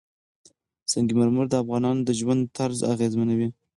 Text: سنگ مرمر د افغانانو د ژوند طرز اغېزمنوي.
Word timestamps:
سنگ 0.91 1.09
مرمر 1.17 1.45
د 1.49 1.53
افغانانو 1.63 2.01
د 2.07 2.09
ژوند 2.19 2.41
طرز 2.57 2.79
اغېزمنوي. 2.93 3.49